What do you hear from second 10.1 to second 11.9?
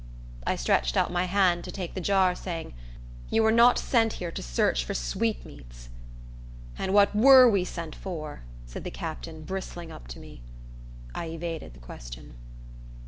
me. I evaded the